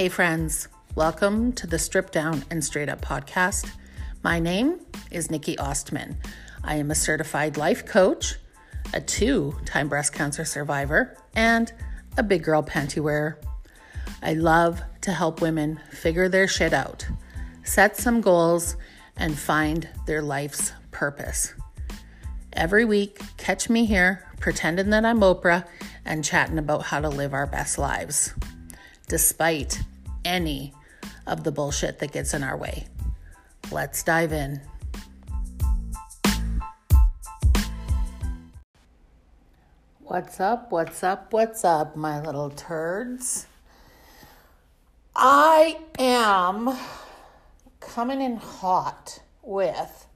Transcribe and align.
Hey, 0.00 0.08
friends, 0.08 0.66
welcome 0.94 1.52
to 1.52 1.66
the 1.66 1.78
Strip 1.78 2.10
Down 2.10 2.42
and 2.50 2.64
Straight 2.64 2.88
Up 2.88 3.02
podcast. 3.02 3.70
My 4.24 4.38
name 4.38 4.80
is 5.10 5.30
Nikki 5.30 5.56
Ostman. 5.56 6.16
I 6.64 6.76
am 6.76 6.90
a 6.90 6.94
certified 6.94 7.58
life 7.58 7.84
coach, 7.84 8.36
a 8.94 9.02
two 9.02 9.54
time 9.66 9.90
breast 9.90 10.14
cancer 10.14 10.46
survivor, 10.46 11.18
and 11.34 11.70
a 12.16 12.22
big 12.22 12.44
girl 12.44 12.62
panty 12.62 13.02
wearer. 13.02 13.38
I 14.22 14.32
love 14.32 14.80
to 15.02 15.12
help 15.12 15.42
women 15.42 15.78
figure 15.90 16.30
their 16.30 16.48
shit 16.48 16.72
out, 16.72 17.06
set 17.62 17.98
some 17.98 18.22
goals, 18.22 18.78
and 19.18 19.38
find 19.38 19.86
their 20.06 20.22
life's 20.22 20.72
purpose. 20.92 21.52
Every 22.54 22.86
week, 22.86 23.20
catch 23.36 23.68
me 23.68 23.84
here 23.84 24.26
pretending 24.40 24.88
that 24.88 25.04
I'm 25.04 25.20
Oprah 25.20 25.66
and 26.06 26.24
chatting 26.24 26.56
about 26.56 26.84
how 26.84 27.00
to 27.00 27.10
live 27.10 27.34
our 27.34 27.46
best 27.46 27.76
lives, 27.76 28.32
despite 29.06 29.82
any 30.24 30.74
of 31.26 31.44
the 31.44 31.52
bullshit 31.52 31.98
that 31.98 32.12
gets 32.12 32.34
in 32.34 32.42
our 32.42 32.56
way. 32.56 32.86
Let's 33.70 34.02
dive 34.02 34.32
in. 34.32 34.60
What's 40.00 40.40
up? 40.40 40.72
What's 40.72 41.04
up? 41.04 41.32
What's 41.32 41.64
up, 41.64 41.94
my 41.94 42.20
little 42.20 42.50
turds? 42.50 43.46
I 45.14 45.78
am 45.98 46.76
coming 47.78 48.20
in 48.20 48.36
hot 48.36 49.20
with 49.42 50.06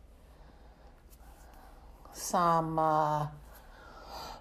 some 2.12 2.78
uh, 2.78 3.28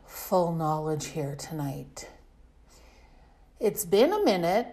full 0.05 0.53
knowledge 0.53 1.07
here 1.07 1.35
tonight. 1.35 2.09
It's 3.59 3.85
been 3.85 4.11
a 4.11 4.23
minute 4.23 4.67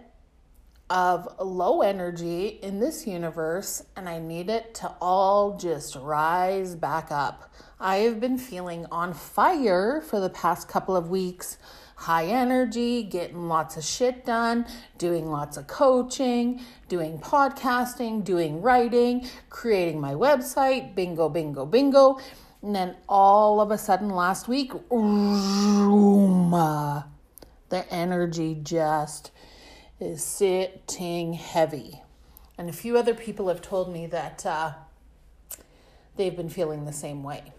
of 0.90 1.28
low 1.40 1.82
energy 1.82 2.58
in 2.62 2.80
this 2.80 3.06
universe, 3.06 3.84
and 3.96 4.08
I 4.08 4.18
need 4.18 4.50
it 4.50 4.74
to 4.74 4.92
all 5.00 5.56
just 5.56 5.94
rise 5.94 6.74
back 6.74 7.12
up. 7.12 7.54
I 7.78 7.98
have 7.98 8.20
been 8.20 8.36
feeling 8.36 8.86
on 8.90 9.14
fire 9.14 10.00
for 10.00 10.18
the 10.18 10.28
past 10.28 10.68
couple 10.68 10.96
of 10.96 11.08
weeks. 11.08 11.56
High 11.94 12.26
energy, 12.26 13.04
getting 13.04 13.48
lots 13.48 13.76
of 13.76 13.84
shit 13.84 14.24
done, 14.24 14.66
doing 14.98 15.30
lots 15.30 15.56
of 15.56 15.66
coaching, 15.66 16.60
doing 16.88 17.18
podcasting, 17.18 18.24
doing 18.24 18.60
writing, 18.60 19.28
creating 19.48 20.00
my 20.00 20.14
website, 20.14 20.94
bingo, 20.94 21.28
bingo, 21.28 21.66
bingo. 21.66 22.18
And 22.62 22.74
then 22.74 22.96
all 23.08 23.60
of 23.60 23.70
a 23.70 23.78
sudden 23.78 24.10
last 24.10 24.48
week, 24.48 24.72
the 27.68 27.84
energy 27.90 28.58
just 28.62 29.30
is 30.00 30.24
sitting 30.24 31.34
heavy. 31.34 32.02
And 32.56 32.68
a 32.68 32.72
few 32.72 32.96
other 32.96 33.14
people 33.14 33.48
have 33.48 33.60
told 33.60 33.92
me 33.92 34.06
that 34.06 34.44
uh, 34.46 34.72
they've 36.16 36.36
been 36.36 36.48
feeling 36.48 36.84
the 36.84 36.92
same 36.92 37.22
way. 37.22 37.52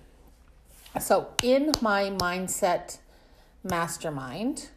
So, 1.00 1.30
in 1.42 1.72
my 1.81 2.09
mindset 2.09 2.98
mastermind, 3.64 4.70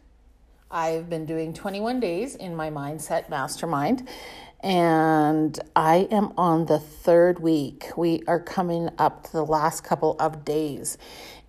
I've 0.71 1.09
been 1.09 1.25
doing 1.25 1.53
21 1.53 1.99
days 1.99 2.35
in 2.35 2.55
my 2.55 2.69
mindset 2.69 3.29
mastermind, 3.29 4.07
and 4.61 5.59
I 5.75 6.07
am 6.09 6.33
on 6.37 6.67
the 6.67 6.79
third 6.79 7.39
week. 7.39 7.89
We 7.97 8.23
are 8.27 8.39
coming 8.39 8.89
up 8.97 9.25
to 9.25 9.31
the 9.33 9.45
last 9.45 9.83
couple 9.83 10.15
of 10.19 10.45
days, 10.45 10.97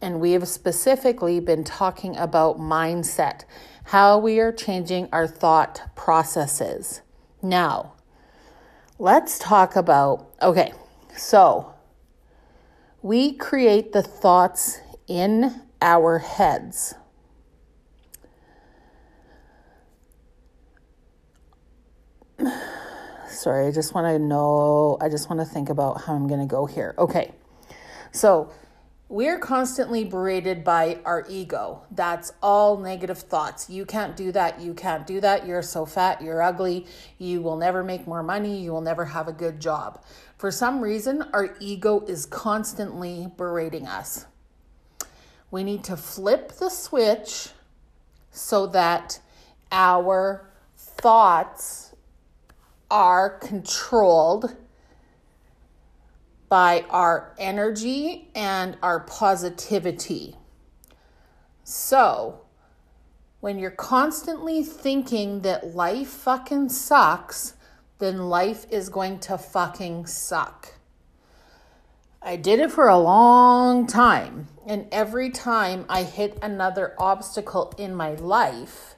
and 0.03 0.20
we 0.20 0.33
have 0.33 0.48
specifically 0.48 1.41
been 1.41 1.62
talking 1.64 2.17
about 2.17 2.58
mindset 2.58 3.45
how 3.87 4.19
we 4.19 4.41
are 4.41 4.53
changing 4.53 5.09
our 5.12 5.29
thought 5.29 5.81
processes. 5.95 7.03
Now, 7.41 7.92
let's 8.98 9.39
talk 9.39 9.77
about 9.77 10.29
okay, 10.42 10.73
so 11.17 11.73
we 13.01 13.33
create 13.33 13.92
the 13.92 14.02
thoughts 14.02 14.80
in 15.07 15.63
our 15.80 16.19
heads. 16.19 16.95
Sorry, 23.29 23.68
I 23.68 23.70
just 23.70 23.95
want 23.95 24.08
to 24.08 24.18
know, 24.18 24.98
I 25.01 25.08
just 25.08 25.30
want 25.30 25.41
to 25.41 25.47
think 25.47 25.68
about 25.68 26.03
how 26.03 26.14
I'm 26.14 26.27
going 26.27 26.41
to 26.41 26.47
go 26.47 26.67
here. 26.67 26.97
Okay, 26.98 27.33
so 28.11 28.51
we're 29.08 29.39
constantly 29.39 30.05
berated 30.05 30.64
by 30.64 30.98
our 31.05 31.24
ego. 31.28 31.83
That's 31.92 32.33
all 32.42 32.77
negative 32.77 33.18
thoughts. 33.18 33.70
You 33.70 33.86
can't 33.86 34.17
do 34.17 34.33
that. 34.33 34.61
You 34.61 34.74
can't 34.74 35.06
do 35.06 35.20
that. 35.20 35.46
You're 35.46 35.62
so 35.62 35.86
fat. 35.86 36.20
You're 36.20 36.42
ugly. 36.42 36.86
You 37.18 37.40
will 37.40 37.56
never 37.56 37.84
make 37.84 38.06
more 38.06 38.24
money. 38.24 38.61
You 38.61 38.72
will 38.72 38.80
never 38.80 39.05
have 39.05 39.28
a 39.28 39.33
good 39.33 39.61
job. 39.61 40.02
For 40.36 40.50
some 40.50 40.80
reason, 40.80 41.22
our 41.33 41.56
ego 41.61 42.05
is 42.06 42.27
constantly 42.27 43.28
berating 43.36 43.86
us. 43.86 44.27
We 45.52 45.62
need 45.62 45.84
to 45.84 45.96
flip 45.96 46.52
the 46.52 46.68
switch 46.68 47.50
so 48.33 48.67
that 48.67 49.20
our 49.70 50.50
thoughts 50.77 51.94
are 52.90 53.30
controlled 53.38 54.56
by 56.48 56.84
our 56.90 57.34
energy 57.39 58.29
and 58.34 58.77
our 58.83 59.01
positivity. 59.01 60.36
So, 61.64 62.42
when 63.40 63.58
you're 63.58 63.70
constantly 63.70 64.62
thinking 64.62 65.40
that 65.40 65.74
life 65.74 66.08
fucking 66.08 66.68
sucks, 66.68 67.55
then 67.98 68.29
life 68.29 68.67
is 68.70 68.89
going 68.89 69.18
to 69.20 69.39
fucking 69.39 70.06
suck. 70.06 70.74
I 72.23 72.36
did 72.36 72.61
it 72.61 72.73
for 72.73 72.89
a 72.89 72.98
long 72.98 73.86
time, 73.86 74.48
and 74.67 74.86
every 74.90 75.30
time 75.30 75.86
I 75.89 76.02
hit 76.02 76.39
another 76.42 76.95
obstacle 76.98 77.73
in 77.79 77.95
my 77.95 78.14
life, 78.14 78.96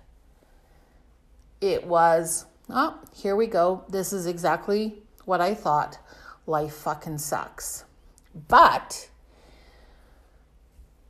it 1.61 1.85
was, 1.85 2.47
oh, 2.71 2.99
here 3.15 3.37
we 3.37 3.47
go. 3.47 3.85
This 3.89 4.13
is 4.13 4.27
exactly 4.27 5.03
what 5.25 5.41
I 5.41 5.55
thought 5.55 5.99
life 6.49 6.73
fucking 6.73 7.19
sucks. 7.19 7.85
But 8.49 9.11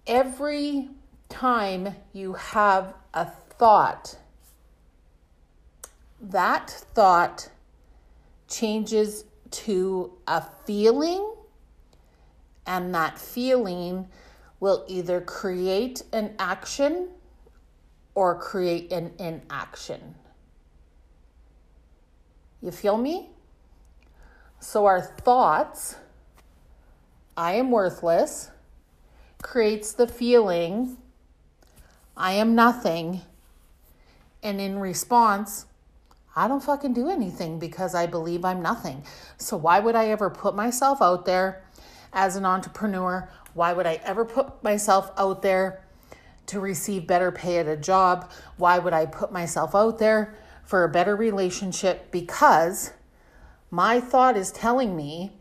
every 0.07 0.91
time 1.29 1.95
you 2.13 2.35
have 2.35 2.95
a 3.15 3.27
thought, 3.27 4.19
that 6.21 6.71
thought 6.71 7.51
changes 8.49 9.25
to 9.51 10.13
a 10.27 10.43
feeling, 10.67 11.35
and 12.67 12.95
that 12.95 13.19
feeling 13.19 14.09
will 14.61 14.85
either 14.89 15.21
create 15.21 16.03
an 16.13 16.35
action 16.39 17.09
or 18.15 18.35
create 18.35 18.93
an 18.93 19.13
inaction. 19.19 20.17
You 22.61 22.73
feel 22.73 22.99
me? 22.99 23.31
So 24.61 24.87
our 24.87 25.01
thoughts, 25.01 25.97
I 27.37 27.53
am 27.53 27.71
worthless, 27.71 28.51
creates 29.41 29.93
the 29.93 30.09
feeling, 30.09 30.97
I 32.17 32.33
am 32.33 32.55
nothing. 32.55 33.23
And 34.43 34.61
in 34.61 34.79
response, 34.79 35.67
I 36.35 36.49
don't 36.49 36.63
fucking 36.63 36.93
do 36.93 37.09
anything 37.09 37.59
because 37.59 37.95
I 37.95 38.07
believe 38.07 38.45
I'm 38.45 38.63
nothing. 38.63 39.05
So 39.39 39.57
why 39.57 39.81
would 39.81 39.95
I 39.95 40.09
ever 40.09 40.31
put 40.31 40.55
myself 40.55 41.01
out 41.01 41.25
there 41.25 41.65
as 42.13 42.37
an 42.37 42.45
entrepreneur? 42.45 43.29
Why 43.55 43.73
would 43.73 43.87
I 43.87 44.01
ever 44.05 44.25
put 44.25 44.63
myself 44.63 45.11
out 45.17 45.43
there 45.43 45.83
to 46.47 46.61
receive 46.61 47.07
better 47.07 47.31
pay 47.31 47.59
at 47.59 47.69
a 47.69 47.77
job? 47.77 48.31
Why 48.57 48.79
would 48.79 48.93
I 48.93 49.07
put 49.07 49.33
myself 49.33 49.75
out 49.75 49.99
there 49.99 50.35
for 50.65 50.85
a 50.85 50.89
better 50.89 51.15
relationship? 51.15 52.11
Because 52.11 52.93
my 53.71 54.01
thought 54.01 54.37
is 54.37 54.51
telling 54.51 54.97
me 54.97 55.33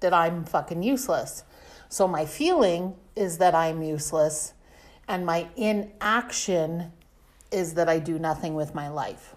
that 0.00 0.12
I'm 0.12 0.44
fucking 0.44 0.82
useless. 0.82 1.44
So 1.88 2.06
my 2.08 2.26
feeling 2.26 2.94
is 3.16 3.38
that 3.38 3.54
I'm 3.54 3.82
useless, 3.82 4.54
and 5.08 5.26
my 5.26 5.48
inaction 5.56 6.92
is 7.50 7.74
that 7.74 7.88
I 7.88 7.98
do 7.98 8.18
nothing 8.18 8.54
with 8.54 8.74
my 8.74 8.88
life. 8.88 9.34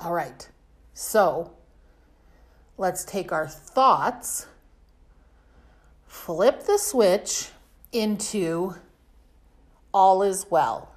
All 0.00 0.12
right, 0.12 0.48
so 0.94 1.52
let's 2.76 3.04
take 3.04 3.32
our 3.32 3.46
thoughts, 3.46 4.46
flip 6.06 6.64
the 6.64 6.78
switch 6.78 7.50
into 7.92 8.74
all 9.92 10.22
is 10.22 10.46
well. 10.50 10.92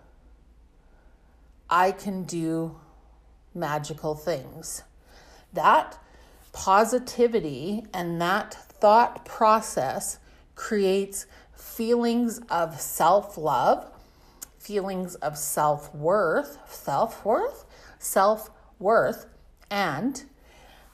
I 1.70 1.92
can 1.92 2.24
do 2.24 2.80
magical 3.54 4.16
things 4.16 4.84
that 5.54 5.98
positivity 6.54 7.86
and 7.94 8.22
that 8.22 8.54
thought 8.54 9.26
process 9.26 10.20
creates 10.56 11.26
feelings 11.56 12.40
of 12.50 12.80
self 12.80 13.38
love, 13.38 13.90
feelings 14.60 15.16
of 15.16 15.38
self 15.38 15.94
worth, 15.96 16.58
self 16.70 17.24
worth, 17.26 17.66
self 18.00 18.50
worth, 18.80 19.26
and 19.70 20.24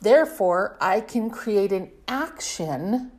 therefore 0.01 0.77
I 0.79 1.01
can 1.01 1.29
create 1.29 1.71
an 1.71 1.91
action 2.07 3.11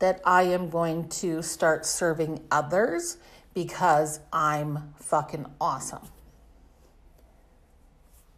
that 0.00 0.20
I 0.24 0.44
am 0.44 0.70
going 0.70 1.08
to 1.08 1.42
start 1.42 1.86
serving 1.86 2.40
others 2.50 3.18
because 3.54 4.20
I'm 4.32 4.94
fucking 4.96 5.46
awesome. 5.60 6.08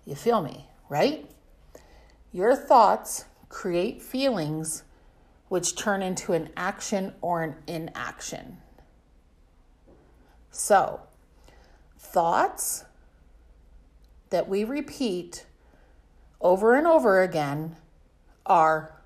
You 0.04 0.16
feel 0.16 0.42
me, 0.42 0.66
right? 0.88 1.31
Your 2.32 2.56
thoughts 2.56 3.26
create 3.50 4.00
feelings 4.00 4.84
which 5.48 5.76
turn 5.76 6.02
into 6.02 6.32
an 6.32 6.48
action 6.56 7.12
or 7.20 7.42
an 7.42 7.56
inaction. 7.66 8.56
So, 10.50 11.00
thoughts 11.98 12.84
that 14.30 14.48
we 14.48 14.64
repeat 14.64 15.44
over 16.40 16.74
and 16.74 16.86
over 16.86 17.20
again 17.20 17.76
are 18.46 19.02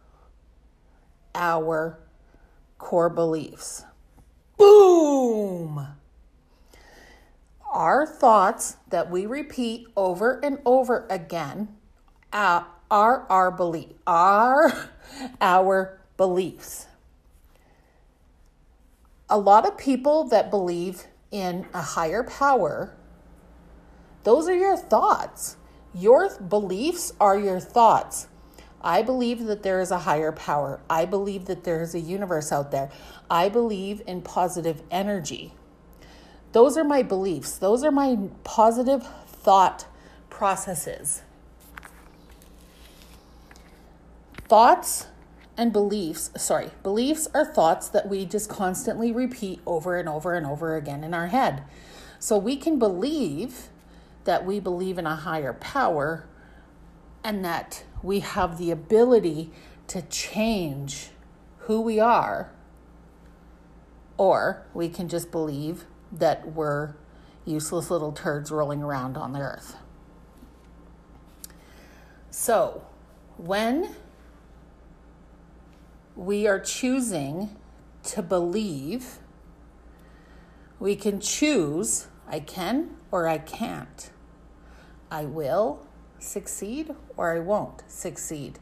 our 1.35 1.99
core 2.79 3.11
beliefs. 3.11 3.85
Boom! 4.57 5.89
Our 7.69 8.07
thoughts 8.07 8.77
that 8.89 9.11
we 9.11 9.27
repeat 9.27 9.89
over 9.97 10.39
and 10.45 10.61
over 10.65 11.07
again 11.11 11.77
uh, 12.33 12.63
are 12.91 13.27
our 13.29 13.51
belief, 13.51 13.91
are 14.07 14.91
our 15.41 15.99
beliefs. 16.17 16.87
A 19.29 19.39
lot 19.39 19.67
of 19.67 19.77
people 19.77 20.25
that 20.29 20.51
believe 20.51 21.05
in 21.31 21.67
a 21.75 21.83
higher 21.83 22.23
power, 22.23 22.95
those 24.23 24.49
are 24.49 24.55
your 24.55 24.77
thoughts. 24.77 25.57
Your 25.93 26.39
beliefs 26.39 27.13
are 27.21 27.39
your 27.39 27.59
thoughts. 27.59 28.29
I 28.83 29.03
believe 29.03 29.45
that 29.47 29.63
there 29.63 29.81
is 29.81 29.91
a 29.91 29.99
higher 29.99 30.31
power. 30.31 30.81
I 30.89 31.07
believe 31.07 31.47
that 31.47 31.65
there 31.65 31.83
is 31.83 31.95
a 31.95 32.01
universe 32.01 32.53
out 32.53 32.71
there. 32.71 32.91
I 33.29 33.49
believe 33.49 34.03
in 34.07 34.23
positive 34.23 34.83
energy. 34.91 35.55
Those 36.53 36.77
are 36.77 36.85
my 36.85 37.03
beliefs. 37.03 37.59
Those 37.59 37.83
are 37.83 37.91
my 37.91 38.17
positive 38.45 39.05
thought 39.27 39.87
processes. 40.31 41.23
Thoughts 44.49 45.09
and 45.57 45.73
beliefs, 45.73 46.31
sorry, 46.37 46.71
beliefs 46.83 47.27
are 47.35 47.45
thoughts 47.45 47.89
that 47.89 48.09
we 48.09 48.25
just 48.25 48.49
constantly 48.49 49.11
repeat 49.11 49.61
over 49.67 49.97
and 49.97 50.09
over 50.09 50.35
and 50.35 50.47
over 50.47 50.77
again 50.77 51.03
in 51.03 51.15
our 51.15 51.29
head. 51.29 51.65
So 52.21 52.39
we 52.39 52.57
can 52.57 52.79
believe 52.79 53.69
that 54.25 54.45
we 54.45 54.61
believe 54.61 54.99
in 54.99 55.07
a 55.07 55.17
higher 55.17 55.53
power 55.53 56.29
and 57.25 57.45
that 57.45 57.85
we 58.03 58.21
have 58.21 58.59
the 58.59 58.71
ability 58.71 59.51
to 59.89 60.03
change 60.03 61.11
who 61.61 61.81
we 61.81 61.99
are, 61.99 62.53
or 64.17 64.65
we 64.73 64.89
can 64.89 65.09
just 65.09 65.33
believe 65.33 65.87
that 66.13 66.53
we're 66.53 66.95
useless 67.45 67.91
little 67.91 68.13
turds 68.13 68.53
rolling 68.53 68.83
around 68.83 69.17
on 69.17 69.33
the 69.33 69.41
earth. 69.41 69.77
So, 72.31 72.85
when 73.37 73.95
we 76.17 76.47
are 76.47 76.59
choosing 76.59 77.55
to 78.03 78.23
believe, 78.23 79.19
we 80.81 80.97
can 80.97 81.21
choose 81.21 82.09
I 82.29 82.41
can 82.41 82.97
or 83.13 83.29
I 83.29 83.39
can't. 83.39 84.11
I 85.11 85.25
will 85.27 85.87
succeed 86.19 86.91
or 87.17 87.37
I 87.37 87.39
won't 87.39 87.83
succeed. 87.87 88.59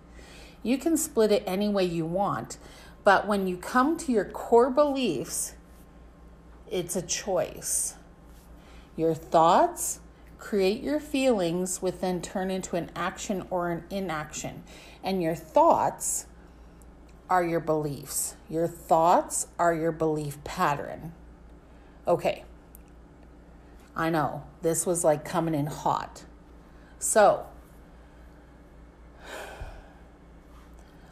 You 0.62 0.76
can 0.78 0.96
split 0.96 1.32
it 1.32 1.44
any 1.46 1.68
way 1.68 1.84
you 1.84 2.04
want, 2.04 2.58
but 3.04 3.26
when 3.26 3.46
you 3.46 3.56
come 3.56 3.96
to 3.98 4.12
your 4.12 4.24
core 4.24 4.70
beliefs, 4.70 5.54
it's 6.70 6.96
a 6.96 7.02
choice. 7.02 7.94
Your 8.96 9.14
thoughts 9.14 10.00
create 10.38 10.82
your 10.82 11.00
feelings, 11.00 11.80
which 11.80 12.00
then 12.00 12.20
turn 12.20 12.50
into 12.50 12.76
an 12.76 12.90
action 12.94 13.46
or 13.50 13.70
an 13.70 13.84
inaction. 13.90 14.62
And 15.02 15.22
your 15.22 15.34
thoughts 15.34 16.26
are 17.34 17.42
your 17.42 17.58
beliefs. 17.58 18.36
Your 18.48 18.68
thoughts 18.68 19.48
are 19.58 19.74
your 19.74 19.90
belief 19.90 20.42
pattern. 20.44 21.12
Okay. 22.06 22.44
I 23.96 24.08
know 24.08 24.44
this 24.62 24.86
was 24.86 25.02
like 25.02 25.24
coming 25.24 25.52
in 25.52 25.66
hot. 25.66 26.22
So, 27.00 27.46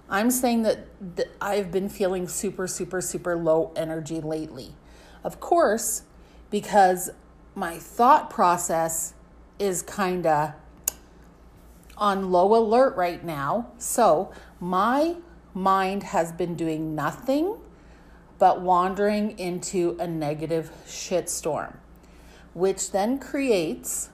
I'm 0.09 0.31
saying 0.31 0.63
that, 0.63 0.87
that 1.17 1.27
I've 1.41 1.73
been 1.73 1.89
feeling 1.89 2.29
super, 2.29 2.69
super, 2.69 3.01
super 3.01 3.37
low 3.37 3.73
energy 3.75 4.21
lately. 4.21 4.77
Of 5.25 5.41
course, 5.41 6.03
because 6.51 7.11
my 7.57 7.79
thought 7.79 8.31
process 8.31 9.15
is 9.59 9.83
kind 9.83 10.25
of 10.25 10.53
on 11.97 12.31
low 12.31 12.55
alert 12.55 12.95
right 12.95 13.25
now. 13.25 13.73
So, 13.77 14.31
my 14.61 15.17
mind 15.55 16.03
has 16.03 16.33
been 16.33 16.55
doing 16.55 16.95
nothing 16.95 17.57
but 18.39 18.61
wandering 18.61 19.39
into 19.39 19.97
a 20.01 20.07
negative 20.07 20.71
shitstorm, 20.87 21.77
which 22.55 22.91
then 22.91 23.19
creates 23.19 24.09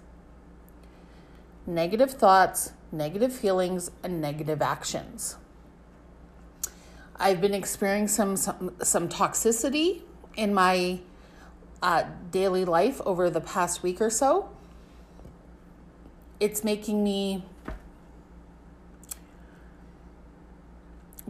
negative 1.66 2.10
thoughts, 2.10 2.72
negative 2.92 3.32
feelings, 3.32 3.90
and 4.02 4.20
negative 4.20 4.60
actions. 4.60 5.36
I've 7.16 7.40
been 7.40 7.54
experiencing 7.54 8.14
some, 8.14 8.36
some, 8.36 8.74
some 8.82 9.08
toxicity 9.08 10.02
in 10.36 10.54
my 10.54 11.00
uh, 11.82 12.04
daily 12.30 12.64
life 12.64 13.00
over 13.04 13.30
the 13.30 13.40
past 13.40 13.82
week 13.82 14.00
or 14.00 14.10
so. 14.10 14.50
It's 16.38 16.62
making 16.62 17.02
me 17.02 17.44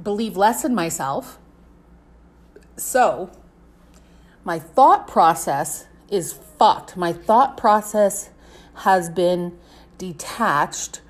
believe 0.08 0.38
less 0.38 0.64
in 0.64 0.74
myself. 0.74 1.38
So, 2.78 3.30
my 4.42 4.58
thought 4.58 5.06
process 5.06 5.84
is 6.08 6.32
fucked. 6.32 6.96
My 6.96 7.12
thought 7.12 7.58
process 7.58 8.30
has 8.86 9.10
been 9.10 9.58
detached 9.98 11.02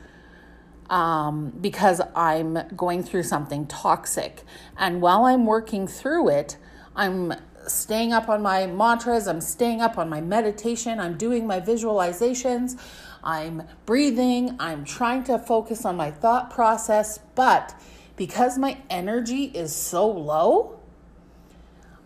um, 0.91 1.53
because 1.61 2.01
I'm 2.17 2.59
going 2.75 3.05
through 3.05 3.23
something 3.23 3.69
toxic. 3.69 4.43
And 4.77 5.01
while 5.01 5.27
I'm 5.27 5.47
working 5.47 5.87
through 5.87 6.31
it, 6.31 6.57
I'm 6.97 7.35
staying 7.69 8.13
up 8.13 8.29
on 8.29 8.43
my 8.43 8.67
mantras, 8.67 9.29
I'm 9.29 9.41
staying 9.41 9.81
up 9.81 9.97
on 9.97 10.09
my 10.09 10.21
meditation, 10.21 10.99
I'm 10.99 11.17
doing 11.17 11.47
my 11.47 11.61
visualizations, 11.61 12.77
I'm 13.23 13.63
breathing, 13.87 14.57
I'm 14.59 14.85
trying 14.85 15.23
to 15.31 15.39
focus 15.39 15.85
on 15.85 15.97
my 15.97 16.11
thought 16.11 16.51
process. 16.51 17.21
But 17.37 17.81
because 18.19 18.59
my 18.59 18.77
energy 18.91 19.45
is 19.45 19.75
so 19.75 20.07
low, 20.11 20.79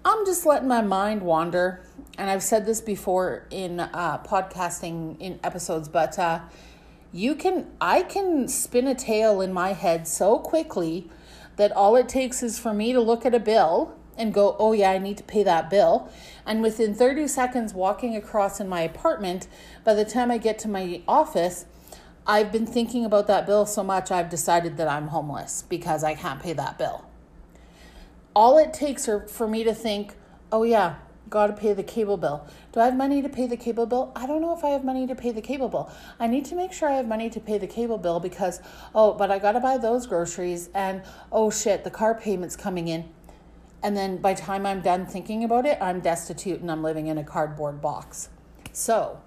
I'm 0.04 0.25
just 0.26 0.45
letting 0.47 0.69
my 0.69 0.83
mind 0.83 1.23
wander. 1.23 1.85
And 2.19 2.28
I've 2.28 2.42
said 2.42 2.66
this 2.66 2.83
before 2.83 3.47
in 3.50 3.81
uh, 3.81 4.19
podcasting 4.19 5.19
in 5.19 5.40
episodes, 5.42 5.88
but 5.88 6.19
uh, 6.19 6.40
you 7.12 7.35
can, 7.35 7.69
I 7.81 8.02
can 8.02 8.47
spin 8.47 8.87
a 8.87 8.95
tale 8.95 9.40
in 9.40 9.52
my 9.52 9.73
head 9.73 10.07
so 10.07 10.38
quickly 10.38 11.11
that 11.57 11.73
all 11.73 11.97
it 11.97 12.09
takes 12.09 12.42
is 12.42 12.59
for 12.59 12.75
me 12.75 12.92
to 12.92 13.00
look 13.00 13.25
at 13.25 13.35
a 13.35 13.40
bill 13.40 13.97
and 14.19 14.35
go, 14.35 14.54
oh 14.59 14.73
yeah, 14.73 14.90
I 14.90 14.99
need 14.99 15.16
to 15.16 15.25
pay 15.25 15.42
that 15.42 15.71
bill. 15.71 16.11
And 16.45 16.61
within 16.61 16.95
30 16.95 17.26
seconds 17.28 17.73
walking 17.73 18.14
across 18.14 18.61
in 18.61 18.69
my 18.69 18.83
apartment, 18.83 19.49
by 19.83 19.95
the 19.95 20.04
time 20.04 20.31
I 20.31 20.37
get 20.37 20.59
to 20.61 20.69
my 20.69 21.00
office, 21.09 21.64
I've 22.26 22.52
been 22.52 22.67
thinking 22.67 23.05
about 23.05 23.26
that 23.26 23.47
bill 23.47 23.67
so 23.67 23.83
much, 23.83 24.11
I've 24.12 24.31
decided 24.31 24.76
that 24.76 24.87
I'm 24.87 25.09
homeless 25.09 25.64
because 25.69 26.05
I 26.05 26.14
can't 26.14 26.41
pay 26.41 26.52
that 26.52 26.79
bill. 26.79 27.05
All 28.35 28.59
it 28.59 28.73
takes 28.73 29.09
are 29.09 29.26
for 29.26 29.49
me 29.49 29.64
to 29.64 29.75
think, 29.75 30.14
oh, 30.52 30.62
yeah, 30.62 30.97
got 31.29 31.49
to 31.49 31.52
pay 31.52 31.73
the 31.73 31.83
cable 31.83 32.17
bill. 32.17 32.47
Do 32.73 32.81
I 32.81 32.85
have 32.85 32.97
money 32.97 33.23
to 33.23 33.29
pay 33.29 33.47
the 33.47 33.57
cable 33.57 33.87
bill? 33.87 34.12
I 34.14 34.26
don't 34.26 34.41
know 34.41 34.57
if 34.57 34.62
I 34.62 34.69
have 34.69 34.85
money 34.85 35.07
to 35.09 35.14
pay 35.14 35.33
the 35.33 35.41
cable 35.41 35.69
bill. 35.69 35.91
I 36.21 36.29
need 36.29 36.45
to 36.47 36.55
make 36.55 36.73
sure 36.73 36.88
I 36.88 36.93
have 36.93 37.09
money 37.09 37.29
to 37.31 37.41
pay 37.41 37.59
the 37.59 37.67
cable 37.67 37.99
bill 37.99 38.21
because, 38.21 38.61
oh, 38.95 39.14
but 39.14 39.31
I 39.31 39.38
got 39.38 39.52
to 39.52 39.61
buy 39.61 39.79
those 39.79 40.07
groceries 40.07 40.71
and, 40.75 41.02
oh 41.33 41.50
shit, 41.50 41.83
the 41.83 41.91
car 41.91 42.14
payment's 42.14 42.55
coming 42.55 42.87
in. 42.87 43.09
And 43.83 43.97
then 43.97 44.19
by 44.19 44.35
the 44.35 44.43
time 44.43 44.64
I'm 44.64 44.81
done 44.81 45.07
thinking 45.07 45.43
about 45.43 45.67
it, 45.67 45.76
I'm 45.81 46.00
destitute 46.00 46.61
and 46.61 46.71
I'm 46.71 46.85
living 46.85 47.09
in 47.09 47.19
a 47.19 47.25
cardboard 47.25 47.83
box. 47.83 48.29
So, 48.73 49.21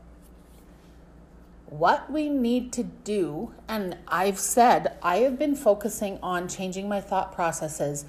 what 1.67 2.11
we 2.11 2.29
need 2.29 2.71
to 2.73 2.83
do, 2.83 3.53
and 3.67 3.97
I've 4.07 4.39
said 4.39 4.97
I 5.01 5.17
have 5.17 5.39
been 5.39 5.55
focusing 5.55 6.19
on 6.21 6.47
changing 6.47 6.87
my 6.87 7.01
thought 7.01 7.33
processes 7.33 8.05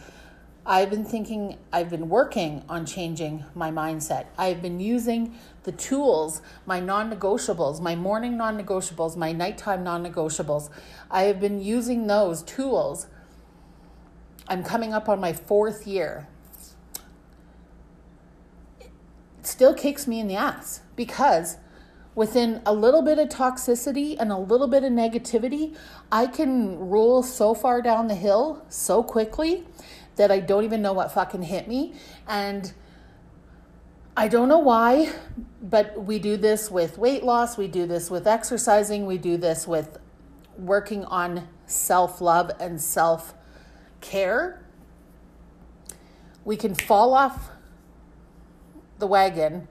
I've 0.69 0.91
been 0.91 1.05
thinking, 1.05 1.59
I've 1.73 1.91
been 1.91 2.09
working 2.09 2.65
on 2.69 2.87
changing 2.87 3.45
my 3.55 3.71
mindset. 3.71 4.27
I've 4.37 4.61
been 4.61 4.81
using 4.81 5.39
the 5.63 5.71
tools, 5.71 6.43
my 6.67 6.81
non 6.81 7.09
negotiables, 7.09 7.81
my 7.81 7.95
morning 7.95 8.37
non 8.37 8.61
negotiables, 8.61 9.17
my 9.17 9.31
nighttime 9.31 9.85
non 9.85 10.05
negotiables. 10.05 10.69
I 11.09 11.23
have 11.25 11.39
been 11.39 11.63
using 11.63 12.09
those 12.09 12.43
tools. 12.43 13.07
I'm 14.49 14.65
coming 14.65 14.93
up 14.93 15.09
on 15.09 15.21
my 15.21 15.33
fourth 15.33 15.87
year. 15.87 16.27
It 18.81 18.91
still 19.43 19.73
kicks 19.73 20.09
me 20.09 20.19
in 20.19 20.27
the 20.27 20.35
ass 20.35 20.81
because 20.97 21.59
within 22.17 22.63
a 22.65 22.73
little 22.73 23.03
bit 23.03 23.19
of 23.19 23.29
toxicity 23.29 24.17
and 24.19 24.33
a 24.33 24.37
little 24.37 24.67
bit 24.67 24.83
of 24.83 24.91
negativity, 24.91 25.77
I 26.11 26.27
can 26.27 26.77
roll 26.77 27.23
so 27.23 27.55
far 27.55 27.83
down 27.83 28.09
the 28.09 28.15
hill 28.15 28.65
so 28.69 29.03
quickly 29.05 29.65
that 30.17 30.33
I 30.33 30.41
don't 30.41 30.65
even 30.65 30.81
know 30.81 30.95
what 30.95 31.13
fucking 31.13 31.43
hit 31.43 31.69
me. 31.69 31.95
And 32.27 32.73
I 34.17 34.29
don't 34.29 34.49
know 34.49 34.59
why, 34.59 35.13
but 35.61 36.05
we 36.05 36.19
do 36.19 36.39
this 36.39 36.71
with 36.71 36.97
weight 36.97 37.23
loss, 37.23 37.59
we 37.59 37.69
do 37.69 37.87
this 37.87 38.11
with 38.11 38.27
exercising, 38.27 39.05
we 39.05 39.19
do 39.19 39.37
this 39.37 39.69
with 39.69 39.99
working 40.57 41.05
on 41.05 41.47
self 41.67 42.23
love 42.23 42.51
and 42.59 42.81
self 42.81 43.35
care. 44.01 44.65
We 46.47 46.57
can 46.57 46.75
fall 46.75 47.13
off 47.13 47.51
the 48.99 49.07
wagon 49.07 49.69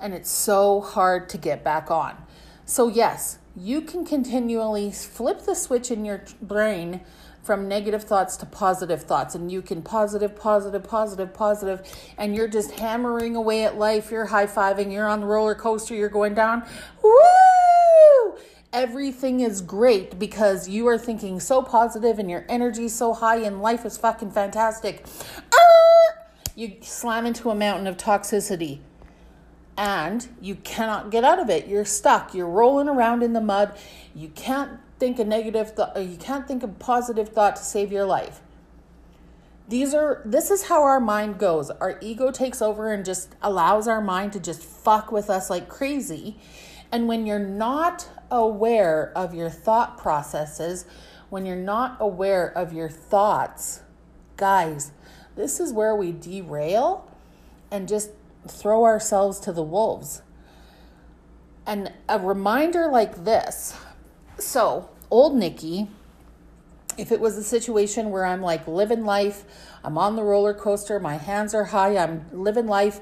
and 0.00 0.14
it's 0.14 0.30
so 0.30 0.80
hard 0.80 1.28
to 1.30 1.38
get 1.38 1.62
back 1.62 1.90
on. 1.90 2.16
So, 2.64 2.88
yes, 2.88 3.38
you 3.56 3.80
can 3.80 4.04
continually 4.04 4.90
flip 4.92 5.42
the 5.42 5.54
switch 5.54 5.90
in 5.90 6.04
your 6.04 6.24
brain 6.40 7.00
from 7.42 7.66
negative 7.66 8.04
thoughts 8.04 8.36
to 8.36 8.46
positive 8.46 9.02
thoughts 9.02 9.34
and 9.34 9.50
you 9.50 9.62
can 9.62 9.82
positive 9.82 10.36
positive 10.36 10.84
positive 10.84 11.32
positive 11.34 11.82
and 12.18 12.36
you're 12.36 12.46
just 12.46 12.72
hammering 12.72 13.34
away 13.34 13.64
at 13.64 13.76
life. 13.76 14.10
You're 14.10 14.26
high-fiving 14.26 14.92
you're 14.92 15.08
on 15.08 15.20
the 15.20 15.26
roller 15.26 15.54
coaster 15.54 15.94
you're 15.94 16.08
going 16.08 16.34
down. 16.34 16.64
Woo! 17.02 18.36
Everything 18.72 19.40
is 19.40 19.62
great 19.62 20.18
because 20.18 20.68
you 20.68 20.86
are 20.86 20.98
thinking 20.98 21.40
so 21.40 21.60
positive 21.60 22.18
and 22.20 22.30
your 22.30 22.46
energy 22.48 22.84
is 22.84 22.94
so 22.94 23.12
high 23.14 23.38
and 23.38 23.60
life 23.60 23.84
is 23.84 23.96
fucking 23.96 24.30
fantastic. 24.30 25.04
Ah! 25.52 25.60
you 26.54 26.76
slam 26.82 27.26
into 27.26 27.50
a 27.50 27.54
mountain 27.54 27.86
of 27.86 27.96
toxicity 27.96 28.80
and 29.80 30.28
you 30.42 30.56
cannot 30.56 31.10
get 31.10 31.24
out 31.24 31.38
of 31.38 31.48
it. 31.48 31.66
You're 31.66 31.86
stuck. 31.86 32.34
You're 32.34 32.46
rolling 32.46 32.86
around 32.86 33.22
in 33.22 33.32
the 33.32 33.40
mud. 33.40 33.74
You 34.14 34.28
can't 34.28 34.78
think 34.98 35.18
a 35.18 35.24
negative 35.24 35.74
thought, 35.74 35.96
you 35.96 36.18
can't 36.18 36.46
think 36.46 36.62
a 36.62 36.68
positive 36.68 37.30
thought 37.30 37.56
to 37.56 37.64
save 37.64 37.90
your 37.90 38.04
life. 38.04 38.40
These 39.70 39.94
are 39.94 40.20
this 40.26 40.50
is 40.50 40.64
how 40.64 40.82
our 40.82 41.00
mind 41.00 41.38
goes. 41.38 41.70
Our 41.70 41.96
ego 42.02 42.30
takes 42.30 42.60
over 42.60 42.92
and 42.92 43.06
just 43.06 43.34
allows 43.40 43.88
our 43.88 44.02
mind 44.02 44.34
to 44.34 44.40
just 44.40 44.62
fuck 44.62 45.10
with 45.10 45.30
us 45.30 45.48
like 45.48 45.70
crazy. 45.70 46.36
And 46.92 47.08
when 47.08 47.24
you're 47.24 47.38
not 47.38 48.06
aware 48.30 49.12
of 49.16 49.34
your 49.34 49.48
thought 49.48 49.96
processes, 49.96 50.84
when 51.30 51.46
you're 51.46 51.56
not 51.56 51.96
aware 52.00 52.46
of 52.46 52.74
your 52.74 52.90
thoughts, 52.90 53.80
guys, 54.36 54.92
this 55.36 55.58
is 55.58 55.72
where 55.72 55.96
we 55.96 56.12
derail 56.12 57.10
and 57.70 57.88
just 57.88 58.10
throw 58.46 58.84
ourselves 58.84 59.38
to 59.40 59.52
the 59.52 59.62
wolves. 59.62 60.22
And 61.66 61.92
a 62.08 62.18
reminder 62.18 62.88
like 62.88 63.24
this 63.24 63.76
so, 64.38 64.88
old 65.10 65.36
Nikki, 65.36 65.88
if 66.96 67.12
it 67.12 67.20
was 67.20 67.36
a 67.36 67.44
situation 67.44 68.10
where 68.10 68.24
I'm 68.24 68.40
like 68.40 68.66
living 68.66 69.04
life, 69.04 69.44
I'm 69.84 69.98
on 69.98 70.16
the 70.16 70.22
roller 70.22 70.54
coaster, 70.54 70.98
my 70.98 71.16
hands 71.16 71.54
are 71.54 71.64
high, 71.64 71.96
I'm 71.96 72.24
living 72.32 72.66
life, 72.66 73.00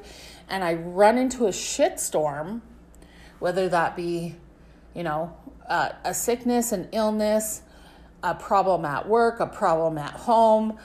and 0.49 0.64
I 0.64 0.75
run 0.75 1.16
into 1.16 1.47
a 1.47 1.50
shitstorm, 1.50 2.61
whether 3.38 3.68
that 3.68 3.97
be, 3.97 4.35
you 4.95 5.02
know, 5.02 5.37
uh, 5.68 5.90
a 6.04 6.14
sickness, 6.14 6.73
an 6.73 6.88
illness, 6.92 7.62
a 8.23 8.35
problem 8.35 8.85
at 8.85 9.09
work, 9.09 9.40
a 9.40 9.47
problem 9.47 9.99
at 9.99 10.12
home, 10.12 10.76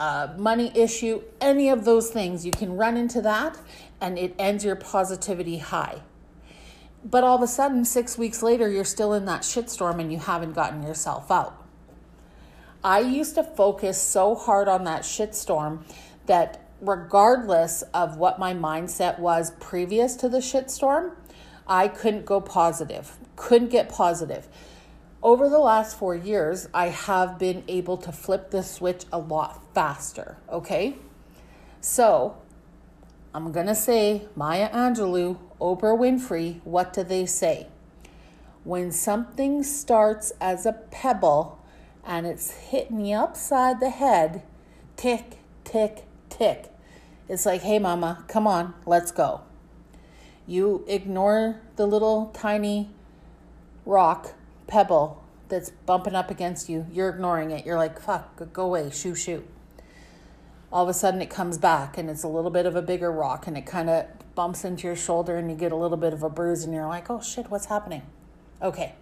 a 0.00 0.34
money 0.36 0.72
issue, 0.74 1.22
any 1.40 1.68
of 1.68 1.84
those 1.84 2.10
things, 2.10 2.44
you 2.44 2.52
can 2.52 2.76
run 2.76 2.96
into 2.96 3.20
that 3.20 3.56
and 4.00 4.18
it 4.18 4.34
ends 4.38 4.64
your 4.64 4.76
positivity 4.76 5.58
high. 5.58 6.02
But 7.04 7.24
all 7.24 7.36
of 7.36 7.42
a 7.42 7.46
sudden, 7.46 7.84
six 7.84 8.18
weeks 8.18 8.42
later, 8.42 8.68
you're 8.68 8.84
still 8.84 9.14
in 9.14 9.24
that 9.24 9.42
shitstorm 9.42 10.00
and 10.00 10.12
you 10.12 10.18
haven't 10.18 10.52
gotten 10.52 10.82
yourself 10.82 11.30
out. 11.30 11.56
I 12.84 13.00
used 13.00 13.34
to 13.34 13.44
focus 13.44 14.00
so 14.00 14.34
hard 14.34 14.68
on 14.68 14.84
that 14.84 15.02
shitstorm 15.02 15.82
that 16.26 16.66
regardless 16.80 17.82
of 17.94 18.16
what 18.16 18.38
my 18.38 18.54
mindset 18.54 19.18
was 19.18 19.52
previous 19.60 20.14
to 20.16 20.28
the 20.28 20.38
shitstorm, 20.38 21.12
I 21.66 21.88
couldn't 21.88 22.24
go 22.24 22.40
positive, 22.40 23.16
couldn't 23.36 23.68
get 23.68 23.88
positive. 23.88 24.48
Over 25.22 25.50
the 25.50 25.58
last 25.58 25.98
four 25.98 26.14
years, 26.14 26.68
I 26.72 26.88
have 26.88 27.38
been 27.38 27.62
able 27.68 27.98
to 27.98 28.12
flip 28.12 28.50
the 28.50 28.62
switch 28.62 29.04
a 29.12 29.18
lot 29.18 29.62
faster, 29.74 30.38
okay? 30.50 30.96
So 31.82 32.38
I'm 33.32 33.52
going 33.52 33.66
to 33.66 33.76
say 33.76 34.22
Maya 34.34 34.68
Angelou, 34.70 35.38
Oprah 35.60 35.96
Winfrey, 35.96 36.60
what 36.64 36.92
do 36.92 37.04
they 37.04 37.26
say? 37.26 37.68
When 38.64 38.90
something 38.90 39.62
starts 39.62 40.32
as 40.40 40.66
a 40.66 40.72
pebble 40.72 41.60
and 42.04 42.26
it's 42.26 42.50
hitting 42.50 43.04
you 43.06 43.16
upside 43.16 43.78
the 43.78 43.90
head, 43.90 44.42
tick, 44.96 45.38
tick, 45.62 46.04
tick. 46.28 46.72
It's 47.28 47.46
like, 47.46 47.62
hey, 47.62 47.78
mama, 47.78 48.24
come 48.26 48.48
on, 48.48 48.74
let's 48.84 49.12
go. 49.12 49.42
You 50.48 50.84
ignore 50.88 51.60
the 51.76 51.86
little 51.86 52.32
tiny 52.34 52.90
rock, 53.86 54.34
pebble 54.66 55.22
that's 55.48 55.70
bumping 55.70 56.16
up 56.16 56.32
against 56.32 56.68
you. 56.68 56.86
You're 56.92 57.10
ignoring 57.10 57.52
it. 57.52 57.64
You're 57.64 57.78
like, 57.78 58.00
fuck, 58.00 58.52
go 58.52 58.64
away, 58.64 58.90
shoo, 58.90 59.14
shoot 59.14 59.46
all 60.72 60.84
of 60.84 60.88
a 60.88 60.94
sudden 60.94 61.20
it 61.20 61.30
comes 61.30 61.58
back 61.58 61.98
and 61.98 62.08
it's 62.08 62.22
a 62.22 62.28
little 62.28 62.50
bit 62.50 62.66
of 62.66 62.76
a 62.76 62.82
bigger 62.82 63.10
rock 63.10 63.46
and 63.46 63.56
it 63.56 63.66
kind 63.66 63.90
of 63.90 64.06
bumps 64.34 64.64
into 64.64 64.86
your 64.86 64.96
shoulder 64.96 65.36
and 65.36 65.50
you 65.50 65.56
get 65.56 65.72
a 65.72 65.76
little 65.76 65.96
bit 65.96 66.12
of 66.12 66.22
a 66.22 66.30
bruise 66.30 66.64
and 66.64 66.72
you're 66.72 66.86
like, 66.86 67.10
oh 67.10 67.20
shit, 67.20 67.50
what's 67.50 67.66
happening? 67.66 68.02
Okay. 68.62 68.94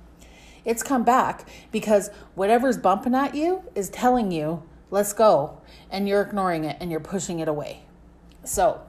It's 0.64 0.82
come 0.82 1.04
back 1.04 1.48
because 1.70 2.10
whatever's 2.34 2.76
bumping 2.76 3.14
at 3.14 3.34
you 3.34 3.62
is 3.74 3.88
telling 3.88 4.32
you, 4.32 4.62
let's 4.90 5.12
go. 5.12 5.60
And 5.90 6.08
you're 6.08 6.22
ignoring 6.22 6.64
it 6.64 6.76
and 6.80 6.90
you're 6.90 7.00
pushing 7.00 7.38
it 7.38 7.48
away. 7.48 7.82
So, 8.44 8.82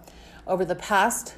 over 0.48 0.66
the 0.66 0.76
past 0.76 1.36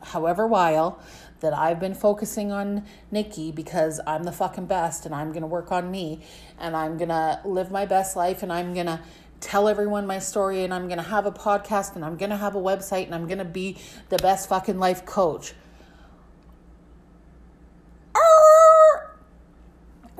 however 0.00 0.46
while 0.46 1.00
that 1.40 1.52
I've 1.52 1.78
been 1.78 1.94
focusing 1.94 2.50
on 2.50 2.84
Nikki 3.10 3.52
because 3.52 4.00
I'm 4.06 4.24
the 4.24 4.32
fucking 4.32 4.66
best 4.66 5.06
and 5.06 5.14
I'm 5.14 5.28
going 5.28 5.42
to 5.42 5.48
work 5.48 5.70
on 5.70 5.90
me 5.90 6.20
and 6.58 6.76
I'm 6.76 6.96
going 6.96 7.10
to 7.10 7.40
live 7.44 7.70
my 7.70 7.86
best 7.86 8.16
life 8.16 8.42
and 8.42 8.52
I'm 8.52 8.74
going 8.74 8.86
to 8.86 9.00
tell 9.40 9.68
everyone 9.68 10.06
my 10.06 10.18
story 10.18 10.64
and 10.64 10.74
I'm 10.74 10.86
going 10.86 10.98
to 10.98 11.04
have 11.04 11.26
a 11.26 11.32
podcast 11.32 11.94
and 11.94 12.04
I'm 12.04 12.16
going 12.16 12.30
to 12.30 12.36
have 12.36 12.54
a 12.54 12.60
website 12.60 13.04
and 13.04 13.14
I'm 13.14 13.26
going 13.26 13.38
to 13.38 13.44
be 13.44 13.76
the 14.08 14.18
best 14.18 14.48
fucking 14.48 14.78
life 14.78 15.04
coach. 15.06 15.54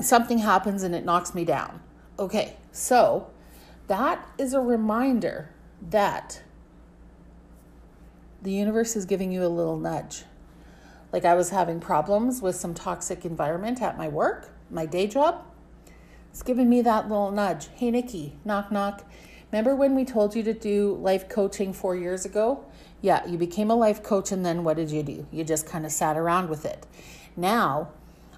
Something 0.01 0.39
happens 0.39 0.85
and 0.85 0.95
it 0.95 1.05
knocks 1.05 1.35
me 1.35 1.45
down. 1.45 1.81
Okay, 2.19 2.57
so 2.71 3.31
that 3.89 4.29
is 4.39 4.55
a 4.55 4.61
reminder 4.61 5.51
that 5.91 6.43
the 8.43 8.53
universe 8.53 8.95
is 8.95 9.05
giving 9.05 9.33
you 9.33 9.45
a 9.45 9.49
little 9.49 9.77
nudge. 9.77 10.25
Like 11.13 11.25
I 11.25 11.35
was 11.35 11.51
having 11.51 11.81
problems 11.81 12.41
with 12.41 12.55
some 12.55 12.75
toxic 12.75 13.25
environment 13.25 13.83
at 13.83 13.99
my 13.99 14.09
work, 14.09 14.51
my 14.71 14.87
day 14.87 15.07
job. 15.07 15.45
It's 16.39 16.45
giving 16.45 16.69
me 16.69 16.83
that 16.83 17.09
little 17.09 17.33
nudge. 17.33 17.67
Hey, 17.75 17.91
Nikki, 17.91 18.37
knock, 18.45 18.71
knock. 18.71 19.05
Remember 19.51 19.75
when 19.75 19.97
we 19.97 20.05
told 20.05 20.37
you 20.37 20.45
to 20.45 20.55
do 20.55 20.97
life 21.03 21.29
coaching 21.29 21.73
four 21.73 21.97
years 21.97 22.25
ago? 22.25 22.65
Yeah, 23.01 23.27
you 23.27 23.37
became 23.37 23.73
a 23.73 23.75
life 23.75 24.05
coach, 24.05 24.31
and 24.31 24.47
then 24.47 24.63
what 24.63 24.77
did 24.77 24.89
you 24.89 25.03
do? 25.03 25.27
You 25.33 25.43
just 25.43 25.67
kind 25.67 25.85
of 25.85 25.91
sat 25.91 26.17
around 26.17 26.49
with 26.49 26.65
it. 26.65 26.87
Now, 27.37 27.89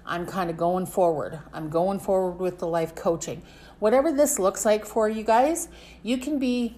I'm 0.03 0.25
kind 0.25 0.49
of 0.49 0.57
going 0.57 0.87
forward. 0.87 1.41
I'm 1.53 1.69
going 1.69 1.99
forward 1.99 2.39
with 2.39 2.57
the 2.57 2.65
life 2.65 2.95
coaching. 2.95 3.43
Whatever 3.77 4.11
this 4.11 4.39
looks 4.39 4.65
like 4.65 4.83
for 4.83 5.07
you 5.07 5.23
guys, 5.23 5.67
you 6.01 6.17
can 6.17 6.39
be 6.39 6.77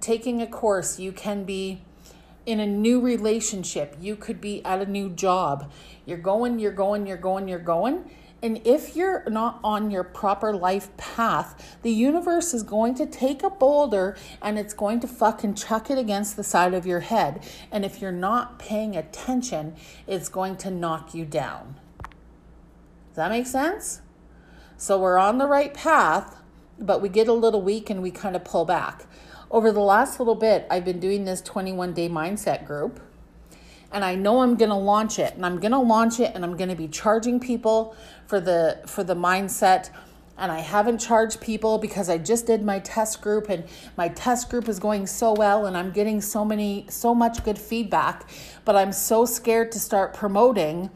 taking 0.00 0.40
a 0.40 0.46
course, 0.46 1.00
you 1.00 1.10
can 1.10 1.42
be 1.42 1.82
in 2.46 2.60
a 2.60 2.66
new 2.66 3.00
relationship, 3.00 3.96
you 4.00 4.14
could 4.14 4.40
be 4.40 4.64
at 4.64 4.80
a 4.80 4.86
new 4.86 5.10
job. 5.10 5.68
You're 6.06 6.18
going, 6.18 6.60
you're 6.60 6.70
going, 6.70 7.08
you're 7.08 7.16
going, 7.16 7.48
you're 7.48 7.58
going. 7.58 8.08
And 8.42 8.60
if 8.64 8.96
you're 8.96 9.28
not 9.28 9.60
on 9.62 9.90
your 9.90 10.02
proper 10.02 10.54
life 10.54 10.96
path, 10.96 11.78
the 11.82 11.90
universe 11.90 12.54
is 12.54 12.62
going 12.62 12.94
to 12.94 13.06
take 13.06 13.42
a 13.42 13.50
boulder 13.50 14.16
and 14.40 14.58
it's 14.58 14.72
going 14.72 15.00
to 15.00 15.08
fucking 15.08 15.54
chuck 15.54 15.90
it 15.90 15.98
against 15.98 16.36
the 16.36 16.44
side 16.44 16.72
of 16.72 16.86
your 16.86 17.00
head. 17.00 17.46
And 17.70 17.84
if 17.84 18.00
you're 18.00 18.12
not 18.12 18.58
paying 18.58 18.96
attention, 18.96 19.76
it's 20.06 20.30
going 20.30 20.56
to 20.58 20.70
knock 20.70 21.14
you 21.14 21.26
down. 21.26 21.76
Does 22.02 23.16
that 23.16 23.30
make 23.30 23.46
sense? 23.46 24.00
So 24.78 24.98
we're 24.98 25.18
on 25.18 25.36
the 25.36 25.46
right 25.46 25.74
path, 25.74 26.36
but 26.78 27.02
we 27.02 27.10
get 27.10 27.28
a 27.28 27.34
little 27.34 27.60
weak 27.60 27.90
and 27.90 28.00
we 28.00 28.10
kind 28.10 28.34
of 28.34 28.44
pull 28.44 28.64
back. 28.64 29.04
over 29.50 29.72
the 29.72 29.80
last 29.80 30.18
little 30.20 30.36
bit, 30.36 30.64
I've 30.70 30.84
been 30.84 31.00
doing 31.00 31.24
this 31.24 31.42
21 31.42 31.92
day 31.92 32.08
mindset 32.08 32.64
group 32.64 33.00
and 33.92 34.04
I 34.04 34.14
know 34.14 34.42
I'm 34.42 34.56
going 34.56 34.70
to 34.70 34.76
launch 34.76 35.18
it 35.18 35.34
and 35.34 35.44
I'm 35.44 35.58
going 35.58 35.72
to 35.72 35.78
launch 35.78 36.20
it 36.20 36.32
and 36.34 36.44
I'm 36.44 36.56
going 36.56 36.70
to 36.70 36.76
be 36.76 36.88
charging 36.88 37.40
people 37.40 37.96
for 38.30 38.40
the 38.40 38.78
for 38.86 39.02
the 39.02 39.16
mindset. 39.16 39.90
And 40.38 40.50
I 40.50 40.60
haven't 40.60 40.98
charged 40.98 41.40
people 41.40 41.76
because 41.76 42.08
I 42.08 42.16
just 42.16 42.46
did 42.46 42.64
my 42.64 42.78
test 42.78 43.20
group 43.20 43.50
and 43.50 43.64
my 43.98 44.08
test 44.08 44.48
group 44.48 44.68
is 44.68 44.78
going 44.78 45.06
so 45.06 45.34
well 45.34 45.66
and 45.66 45.76
I'm 45.76 45.90
getting 45.90 46.22
so 46.22 46.44
many 46.44 46.86
so 46.88 47.12
much 47.12 47.44
good 47.44 47.58
feedback. 47.58 48.30
But 48.64 48.76
I'm 48.76 48.92
so 48.92 49.26
scared 49.26 49.72
to 49.72 49.80
start 49.80 50.14
promoting 50.14 50.90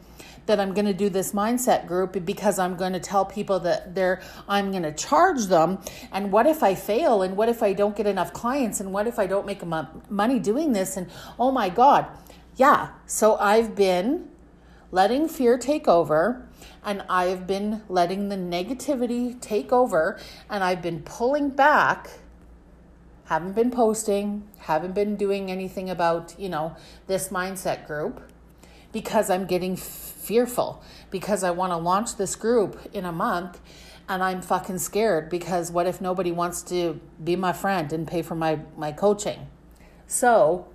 that 0.45 0.59
I'm 0.59 0.73
going 0.73 0.85
to 0.85 0.93
do 0.93 1.09
this 1.09 1.33
mindset 1.33 1.87
group 1.87 2.25
because 2.25 2.57
I'm 2.57 2.75
going 2.75 2.93
to 2.93 2.99
tell 2.99 3.25
people 3.25 3.59
that 3.61 3.93
they're 3.93 4.21
I'm 4.47 4.71
going 4.71 4.83
to 4.83 4.93
charge 4.93 5.47
them. 5.47 5.79
And 6.13 6.31
what 6.31 6.47
if 6.47 6.63
I 6.63 6.73
fail? 6.73 7.21
And 7.21 7.35
what 7.35 7.49
if 7.49 7.61
I 7.61 7.73
don't 7.73 7.97
get 7.97 8.07
enough 8.07 8.31
clients? 8.31 8.79
And 8.79 8.93
what 8.93 9.07
if 9.07 9.19
I 9.19 9.27
don't 9.27 9.45
make 9.45 9.61
money 10.09 10.39
doing 10.39 10.71
this? 10.71 10.95
And 10.95 11.11
oh 11.37 11.51
my 11.51 11.67
god. 11.69 12.07
Yeah, 12.55 12.91
so 13.05 13.35
I've 13.35 13.75
been 13.75 14.29
letting 14.91 15.27
fear 15.27 15.57
take 15.57 15.89
over 15.89 16.47
and 16.83 17.03
I've 17.09 17.47
been 17.47 17.83
letting 17.89 18.29
the 18.29 18.35
negativity 18.35 19.39
take 19.39 19.71
over 19.71 20.19
and 20.49 20.63
I've 20.63 20.81
been 20.81 21.01
pulling 21.01 21.49
back. 21.49 22.09
Haven't 23.25 23.53
been 23.53 23.71
posting 23.71 24.47
haven't 24.65 24.95
been 24.95 25.15
doing 25.15 25.51
anything 25.51 25.89
about 25.89 26.33
you 26.39 26.49
know 26.49 26.75
this 27.07 27.29
mindset 27.29 27.85
group 27.85 28.19
because 28.91 29.29
I'm 29.29 29.45
getting 29.45 29.75
fearful 29.75 30.81
because 31.11 31.43
I 31.43 31.51
want 31.51 31.71
to 31.71 31.77
launch 31.77 32.15
this 32.15 32.35
group 32.35 32.79
in 32.93 33.05
a 33.05 33.11
month 33.11 33.59
and 34.09 34.23
I'm 34.23 34.41
fucking 34.41 34.79
scared 34.79 35.29
because 35.29 35.71
what 35.71 35.85
if 35.85 36.01
nobody 36.01 36.31
wants 36.31 36.61
to 36.63 36.99
be 37.23 37.35
my 37.35 37.53
friend 37.53 37.91
and 37.93 38.07
pay 38.07 38.21
for 38.21 38.35
my 38.35 38.59
my 38.75 38.91
coaching? 38.91 39.47
So 40.07 40.67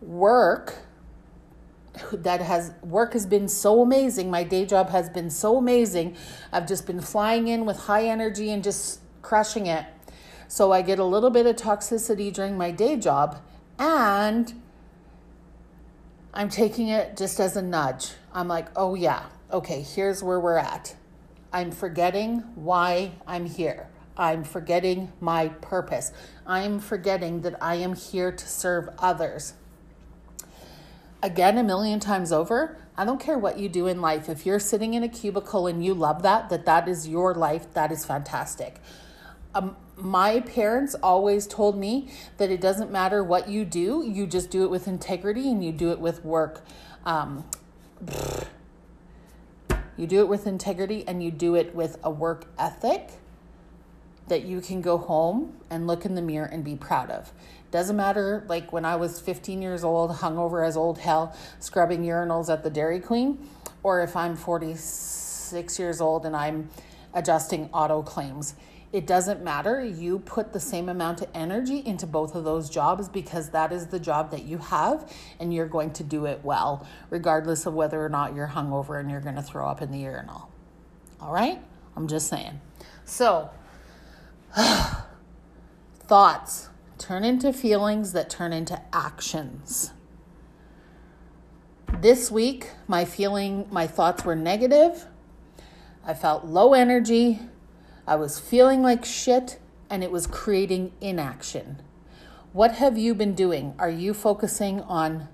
work 0.00 0.76
that 2.12 2.40
has 2.40 2.72
work 2.82 3.12
has 3.12 3.26
been 3.26 3.48
so 3.48 3.82
amazing. 3.82 4.30
My 4.30 4.44
day 4.44 4.66
job 4.66 4.90
has 4.90 5.08
been 5.08 5.30
so 5.30 5.56
amazing. 5.56 6.16
I've 6.52 6.66
just 6.66 6.86
been 6.86 7.00
flying 7.00 7.48
in 7.48 7.64
with 7.64 7.76
high 7.80 8.06
energy 8.06 8.50
and 8.50 8.62
just 8.62 9.00
crushing 9.22 9.66
it. 9.66 9.84
So 10.48 10.72
I 10.72 10.82
get 10.82 10.98
a 10.98 11.04
little 11.04 11.30
bit 11.30 11.46
of 11.46 11.56
toxicity 11.56 12.32
during 12.32 12.56
my 12.56 12.70
day 12.70 12.96
job 12.96 13.40
and 13.78 14.60
I'm 16.32 16.48
taking 16.48 16.88
it 16.88 17.16
just 17.16 17.40
as 17.40 17.56
a 17.56 17.62
nudge. 17.62 18.12
I'm 18.32 18.48
like, 18.48 18.68
"Oh 18.76 18.94
yeah. 18.94 19.26
Okay, 19.50 19.82
here's 19.82 20.22
where 20.22 20.38
we're 20.38 20.58
at. 20.58 20.94
I'm 21.52 21.70
forgetting 21.70 22.40
why 22.54 23.12
I'm 23.26 23.46
here. 23.46 23.88
I'm 24.16 24.44
forgetting 24.44 25.12
my 25.20 25.48
purpose. 25.48 26.12
I'm 26.46 26.80
forgetting 26.80 27.40
that 27.42 27.56
I 27.62 27.76
am 27.76 27.94
here 27.94 28.30
to 28.30 28.48
serve 28.48 28.90
others." 28.98 29.54
Again 31.22 31.58
a 31.58 31.62
million 31.62 31.98
times 31.98 32.30
over 32.32 32.78
i 32.96 33.04
don't 33.04 33.20
care 33.20 33.38
what 33.38 33.58
you 33.58 33.68
do 33.68 33.86
in 33.86 34.00
life 34.00 34.28
if 34.28 34.46
you're 34.46 34.60
sitting 34.60 34.94
in 34.94 35.02
a 35.02 35.08
cubicle 35.08 35.66
and 35.66 35.84
you 35.84 35.94
love 35.94 36.22
that 36.22 36.48
that 36.48 36.64
that 36.64 36.88
is 36.88 37.08
your 37.08 37.34
life 37.34 37.72
that 37.74 37.90
is 37.90 38.04
fantastic 38.04 38.76
um, 39.54 39.76
my 39.96 40.40
parents 40.40 40.94
always 41.02 41.46
told 41.46 41.76
me 41.76 42.08
that 42.36 42.50
it 42.50 42.60
doesn't 42.60 42.92
matter 42.92 43.24
what 43.24 43.48
you 43.48 43.64
do 43.64 44.04
you 44.06 44.26
just 44.26 44.50
do 44.50 44.62
it 44.62 44.70
with 44.70 44.86
integrity 44.86 45.50
and 45.50 45.64
you 45.64 45.72
do 45.72 45.90
it 45.90 45.98
with 45.98 46.24
work 46.24 46.64
um, 47.04 47.44
you 49.96 50.06
do 50.06 50.20
it 50.20 50.28
with 50.28 50.46
integrity 50.46 51.04
and 51.06 51.22
you 51.22 51.30
do 51.30 51.56
it 51.56 51.74
with 51.74 51.98
a 52.04 52.10
work 52.10 52.46
ethic 52.58 53.10
that 54.28 54.44
you 54.44 54.60
can 54.60 54.80
go 54.80 54.96
home 54.96 55.56
and 55.70 55.86
look 55.86 56.04
in 56.04 56.14
the 56.14 56.22
mirror 56.22 56.46
and 56.46 56.64
be 56.64 56.76
proud 56.76 57.10
of. 57.10 57.32
Doesn't 57.70 57.96
matter, 57.96 58.44
like 58.48 58.72
when 58.72 58.84
I 58.86 58.96
was 58.96 59.20
15 59.20 59.60
years 59.60 59.84
old, 59.84 60.10
hungover 60.10 60.66
as 60.66 60.76
old 60.76 60.98
hell, 60.98 61.36
scrubbing 61.60 62.02
urinals 62.02 62.50
at 62.50 62.62
the 62.62 62.70
Dairy 62.70 62.98
Queen, 62.98 63.46
or 63.82 64.00
if 64.00 64.16
I'm 64.16 64.36
46 64.36 65.78
years 65.78 66.00
old 66.00 66.24
and 66.24 66.34
I'm 66.34 66.70
adjusting 67.12 67.68
auto 67.72 68.02
claims. 68.02 68.54
It 68.90 69.06
doesn't 69.06 69.44
matter. 69.44 69.84
You 69.84 70.20
put 70.20 70.54
the 70.54 70.60
same 70.60 70.88
amount 70.88 71.20
of 71.20 71.28
energy 71.34 71.82
into 71.84 72.06
both 72.06 72.34
of 72.34 72.44
those 72.44 72.70
jobs 72.70 73.06
because 73.06 73.50
that 73.50 73.70
is 73.70 73.88
the 73.88 74.00
job 74.00 74.30
that 74.30 74.44
you 74.44 74.56
have 74.56 75.12
and 75.38 75.52
you're 75.52 75.68
going 75.68 75.92
to 75.92 76.04
do 76.04 76.24
it 76.24 76.40
well, 76.42 76.86
regardless 77.10 77.66
of 77.66 77.74
whether 77.74 78.02
or 78.02 78.08
not 78.08 78.34
you're 78.34 78.48
hungover 78.48 78.98
and 78.98 79.10
you're 79.10 79.20
going 79.20 79.34
to 79.34 79.42
throw 79.42 79.68
up 79.68 79.82
in 79.82 79.90
the 79.90 79.98
urinal. 79.98 80.50
All 81.20 81.32
right? 81.32 81.60
I'm 81.96 82.08
just 82.08 82.28
saying. 82.28 82.62
So, 83.04 83.50
thoughts 86.06 86.67
turn 86.98 87.24
into 87.24 87.52
feelings 87.52 88.12
that 88.12 88.28
turn 88.28 88.52
into 88.52 88.80
actions. 88.92 89.92
This 92.00 92.30
week, 92.30 92.72
my 92.86 93.04
feeling, 93.04 93.66
my 93.70 93.86
thoughts 93.86 94.24
were 94.24 94.36
negative. 94.36 95.06
I 96.04 96.14
felt 96.14 96.44
low 96.44 96.74
energy. 96.74 97.40
I 98.06 98.16
was 98.16 98.38
feeling 98.38 98.82
like 98.82 99.04
shit, 99.04 99.58
and 99.88 100.02
it 100.02 100.10
was 100.10 100.26
creating 100.26 100.92
inaction. 101.00 101.80
What 102.52 102.72
have 102.72 102.98
you 102.98 103.14
been 103.14 103.34
doing? 103.34 103.74
Are 103.78 103.90
you 103.90 104.12
focusing 104.14 104.80
on 104.82 105.28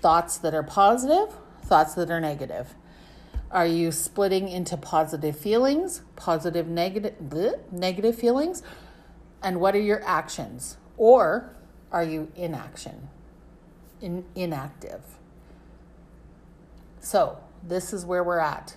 thoughts 0.00 0.36
that 0.38 0.54
are 0.54 0.62
positive, 0.62 1.34
thoughts 1.62 1.94
that 1.94 2.10
are 2.10 2.20
negative? 2.20 2.74
Are 3.50 3.66
you 3.66 3.92
splitting 3.92 4.48
into 4.48 4.76
positive 4.76 5.38
feelings, 5.38 6.02
positive 6.16 6.66
negative 6.68 8.16
feelings? 8.18 8.62
And 9.42 9.60
what 9.60 9.74
are 9.74 9.80
your 9.80 10.02
actions? 10.04 10.76
Or 10.96 11.54
are 11.90 12.04
you 12.04 12.30
inaction? 12.36 13.08
In, 14.00 14.24
inactive. 14.34 15.02
So, 17.00 17.38
this 17.62 17.92
is 17.92 18.04
where 18.04 18.22
we're 18.22 18.38
at. 18.38 18.76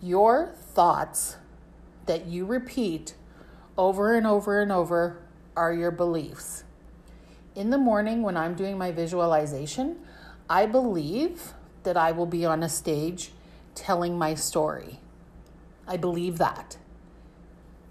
Your 0.00 0.54
thoughts 0.56 1.36
that 2.06 2.26
you 2.26 2.44
repeat 2.44 3.14
over 3.76 4.14
and 4.14 4.26
over 4.26 4.60
and 4.60 4.72
over 4.72 5.22
are 5.56 5.72
your 5.72 5.90
beliefs. 5.90 6.64
In 7.54 7.70
the 7.70 7.78
morning, 7.78 8.22
when 8.22 8.36
I'm 8.36 8.54
doing 8.54 8.78
my 8.78 8.92
visualization, 8.92 9.98
I 10.48 10.66
believe 10.66 11.52
that 11.82 11.96
I 11.96 12.12
will 12.12 12.26
be 12.26 12.44
on 12.44 12.62
a 12.62 12.68
stage 12.68 13.32
telling 13.74 14.16
my 14.16 14.34
story. 14.34 15.00
I 15.86 15.96
believe 15.96 16.38
that. 16.38 16.76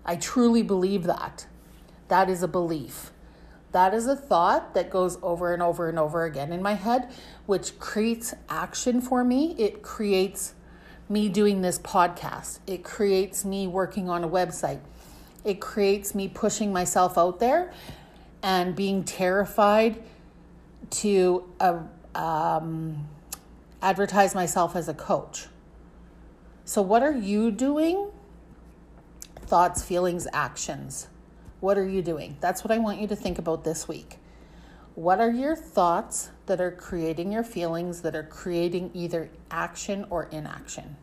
I 0.09 0.15
truly 0.15 0.63
believe 0.63 1.03
that. 1.03 1.45
That 2.07 2.31
is 2.31 2.41
a 2.41 2.47
belief. 2.47 3.11
That 3.73 3.93
is 3.93 4.07
a 4.07 4.15
thought 4.15 4.73
that 4.73 4.89
goes 4.89 5.19
over 5.21 5.53
and 5.53 5.61
over 5.61 5.87
and 5.87 5.99
over 5.99 6.23
again 6.23 6.51
in 6.51 6.63
my 6.63 6.73
head, 6.73 7.11
which 7.45 7.77
creates 7.77 8.33
action 8.49 9.01
for 9.01 9.23
me. 9.23 9.53
It 9.59 9.83
creates 9.83 10.55
me 11.09 11.29
doing 11.29 11.61
this 11.61 11.77
podcast, 11.77 12.57
it 12.65 12.83
creates 12.83 13.45
me 13.45 13.67
working 13.67 14.09
on 14.09 14.23
a 14.23 14.27
website, 14.27 14.79
it 15.43 15.61
creates 15.61 16.15
me 16.15 16.27
pushing 16.27 16.73
myself 16.73 17.15
out 17.15 17.39
there 17.39 17.71
and 18.41 18.75
being 18.75 19.03
terrified 19.03 20.03
to 20.89 21.47
uh, 21.59 21.81
um, 22.15 23.07
advertise 23.83 24.33
myself 24.33 24.75
as 24.75 24.89
a 24.89 24.93
coach. 24.95 25.45
So, 26.65 26.81
what 26.81 27.03
are 27.03 27.15
you 27.15 27.51
doing? 27.51 28.08
Thoughts, 29.49 29.81
feelings, 29.81 30.27
actions. 30.31 31.07
What 31.59 31.75
are 31.75 31.87
you 31.87 32.03
doing? 32.03 32.37
That's 32.39 32.63
what 32.63 32.69
I 32.69 32.77
want 32.77 33.01
you 33.01 33.07
to 33.07 33.15
think 33.15 33.39
about 33.39 33.63
this 33.63 33.87
week. 33.87 34.19
What 34.93 35.19
are 35.19 35.31
your 35.31 35.55
thoughts 35.55 36.29
that 36.45 36.61
are 36.61 36.69
creating 36.69 37.31
your 37.31 37.43
feelings, 37.43 38.03
that 38.03 38.15
are 38.15 38.21
creating 38.21 38.91
either 38.93 39.31
action 39.49 40.05
or 40.11 40.25
inaction? 40.25 40.97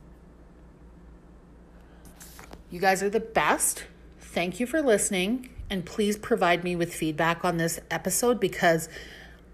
You 2.70 2.78
guys 2.78 3.02
are 3.02 3.11
the 3.11 3.18
best. 3.18 3.87
Thank 4.20 4.61
you 4.61 4.66
for 4.68 4.80
listening. 4.80 5.50
And 5.68 5.85
please 5.85 6.16
provide 6.16 6.62
me 6.62 6.76
with 6.76 6.94
feedback 6.94 7.44
on 7.44 7.56
this 7.56 7.80
episode 7.90 8.38
because 8.38 8.88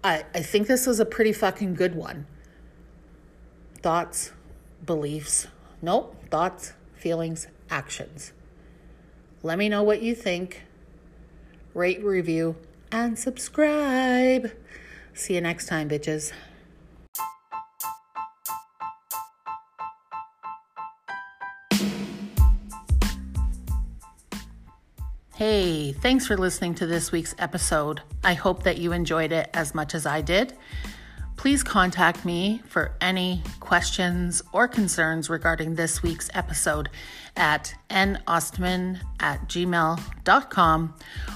I, 0.03 0.23
I 0.35 0.43
think 0.43 0.67
this 0.67 0.85
was 0.85 0.99
a 0.99 1.05
pretty 1.05 1.33
fucking 1.33 1.73
good 1.73 1.95
one. 1.95 2.27
Thoughts, 3.81 4.33
beliefs, 4.85 5.47
Nope, 5.81 6.15
thoughts, 6.29 6.73
feelings, 6.93 7.47
actions. 7.71 8.33
Let 9.45 9.57
me 9.57 9.67
know 9.67 9.83
what 9.83 10.01
you 10.01 10.15
think. 10.15 10.63
Rate, 11.73 12.01
review, 12.01 12.55
and 12.93 13.19
subscribe. 13.19 14.51
See 15.13 15.35
you 15.35 15.41
next 15.41 15.65
time, 15.65 15.89
bitches. 15.89 16.31
Hey, 25.35 25.91
thanks 25.91 26.25
for 26.25 26.37
listening 26.37 26.73
to 26.75 26.85
this 26.85 27.11
week's 27.11 27.35
episode. 27.37 28.01
I 28.23 28.35
hope 28.35 28.63
that 28.63 28.77
you 28.77 28.93
enjoyed 28.93 29.33
it 29.33 29.49
as 29.53 29.75
much 29.75 29.93
as 29.93 30.05
I 30.05 30.21
did. 30.21 30.53
Please 31.43 31.61
contact 31.61 32.23
me 32.23 32.61
for 32.69 32.95
any 33.01 33.43
questions 33.59 34.41
or 34.53 34.65
concerns 34.65 35.29
regarding 35.29 35.75
this 35.75 36.01
week's 36.01 36.29
episode 36.33 36.87
at 37.35 37.75
nostman 37.89 38.97
at 39.19 39.45
gmail.com 39.49 40.93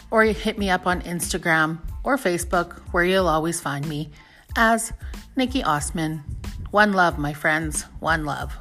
or 0.10 0.24
hit 0.24 0.58
me 0.58 0.70
up 0.70 0.88
on 0.88 1.02
Instagram 1.02 1.80
or 2.06 2.16
Facebook 2.16 2.80
where 2.94 3.04
you'll 3.04 3.28
always 3.28 3.60
find 3.60 3.86
me 3.90 4.10
as 4.56 4.94
Nikki 5.36 5.62
Ostman. 5.62 6.22
One 6.72 6.94
love, 6.94 7.20
my 7.20 7.34
friends. 7.34 7.82
One 8.00 8.24
love. 8.24 8.58